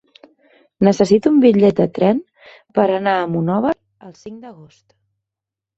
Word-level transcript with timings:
Necessito 0.87 1.33
un 1.33 1.37
bitllet 1.43 1.81
de 1.81 1.87
tren 1.99 2.23
per 2.79 2.87
anar 2.97 3.15
a 3.19 3.29
Monòver 3.35 3.79
el 4.11 4.19
cinc 4.25 4.43
d'agost. 4.47 4.85